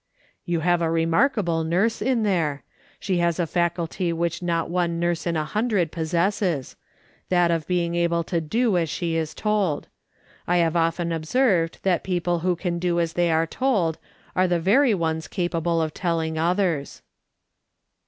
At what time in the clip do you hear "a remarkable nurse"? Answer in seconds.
0.81-2.01